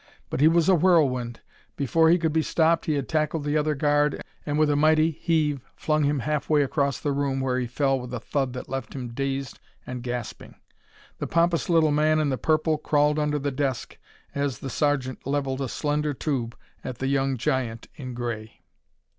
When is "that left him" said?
8.53-9.09